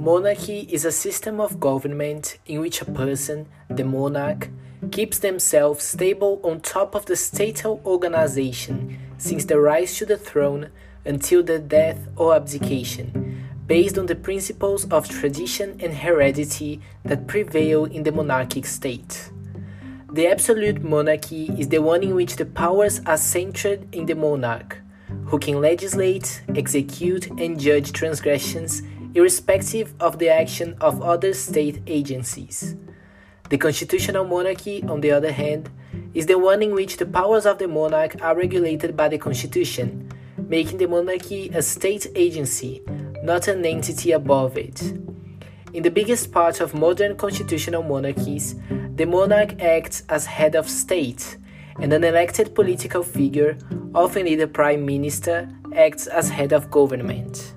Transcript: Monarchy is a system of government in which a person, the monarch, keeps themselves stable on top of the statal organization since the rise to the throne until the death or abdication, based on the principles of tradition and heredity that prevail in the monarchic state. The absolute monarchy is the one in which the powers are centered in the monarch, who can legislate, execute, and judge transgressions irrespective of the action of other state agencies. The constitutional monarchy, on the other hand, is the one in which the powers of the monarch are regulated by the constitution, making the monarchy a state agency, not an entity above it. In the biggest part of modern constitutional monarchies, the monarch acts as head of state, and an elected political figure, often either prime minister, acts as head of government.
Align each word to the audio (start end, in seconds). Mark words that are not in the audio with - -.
Monarchy 0.00 0.60
is 0.70 0.86
a 0.86 0.92
system 0.92 1.42
of 1.42 1.60
government 1.60 2.38
in 2.46 2.62
which 2.62 2.80
a 2.80 2.86
person, 2.86 3.46
the 3.68 3.84
monarch, 3.84 4.48
keeps 4.90 5.18
themselves 5.18 5.84
stable 5.84 6.40
on 6.42 6.58
top 6.62 6.94
of 6.94 7.04
the 7.04 7.14
statal 7.14 7.82
organization 7.84 8.98
since 9.18 9.44
the 9.44 9.60
rise 9.60 9.98
to 9.98 10.06
the 10.06 10.16
throne 10.16 10.70
until 11.04 11.42
the 11.42 11.58
death 11.58 12.08
or 12.16 12.34
abdication, 12.34 13.44
based 13.66 13.98
on 13.98 14.06
the 14.06 14.14
principles 14.14 14.86
of 14.86 15.06
tradition 15.06 15.78
and 15.80 15.92
heredity 15.92 16.80
that 17.04 17.26
prevail 17.26 17.84
in 17.84 18.02
the 18.02 18.10
monarchic 18.10 18.64
state. 18.64 19.30
The 20.14 20.28
absolute 20.28 20.82
monarchy 20.82 21.50
is 21.58 21.68
the 21.68 21.82
one 21.82 22.02
in 22.02 22.14
which 22.14 22.36
the 22.36 22.46
powers 22.46 23.02
are 23.04 23.18
centered 23.18 23.94
in 23.94 24.06
the 24.06 24.14
monarch, 24.14 24.78
who 25.26 25.38
can 25.38 25.60
legislate, 25.60 26.42
execute, 26.56 27.26
and 27.38 27.60
judge 27.60 27.92
transgressions 27.92 28.80
irrespective 29.14 29.94
of 30.00 30.18
the 30.18 30.28
action 30.28 30.76
of 30.80 31.02
other 31.02 31.34
state 31.34 31.82
agencies. 31.86 32.76
The 33.48 33.58
constitutional 33.58 34.24
monarchy, 34.24 34.82
on 34.84 35.00
the 35.00 35.10
other 35.10 35.32
hand, 35.32 35.70
is 36.14 36.26
the 36.26 36.38
one 36.38 36.62
in 36.62 36.74
which 36.74 36.96
the 36.96 37.06
powers 37.06 37.46
of 37.46 37.58
the 37.58 37.66
monarch 37.66 38.22
are 38.22 38.36
regulated 38.36 38.96
by 38.96 39.08
the 39.08 39.18
constitution, 39.18 40.08
making 40.38 40.78
the 40.78 40.86
monarchy 40.86 41.50
a 41.50 41.62
state 41.62 42.06
agency, 42.14 42.82
not 43.22 43.48
an 43.48 43.64
entity 43.64 44.12
above 44.12 44.56
it. 44.56 44.80
In 45.72 45.82
the 45.82 45.90
biggest 45.90 46.32
part 46.32 46.60
of 46.60 46.74
modern 46.74 47.16
constitutional 47.16 47.82
monarchies, 47.82 48.54
the 48.94 49.06
monarch 49.06 49.60
acts 49.60 50.04
as 50.08 50.26
head 50.26 50.54
of 50.54 50.68
state, 50.68 51.36
and 51.80 51.92
an 51.92 52.04
elected 52.04 52.54
political 52.54 53.02
figure, 53.02 53.56
often 53.94 54.26
either 54.26 54.46
prime 54.46 54.84
minister, 54.84 55.48
acts 55.74 56.06
as 56.06 56.28
head 56.28 56.52
of 56.52 56.70
government. 56.70 57.54